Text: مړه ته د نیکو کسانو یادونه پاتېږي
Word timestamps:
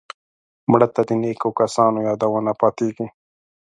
مړه 0.71 0.87
ته 0.95 1.01
د 1.07 1.11
نیکو 1.21 1.49
کسانو 1.59 1.99
یادونه 2.07 2.51
پاتېږي 2.61 3.07